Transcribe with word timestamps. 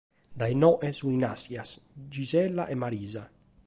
Dae 0.39 0.51
inoghe 0.53 0.89
sunt 0.99 1.21
nàschidas 1.23 1.69
Gisella 2.13 2.63
e 2.73 2.75
Marisa. 2.81 3.23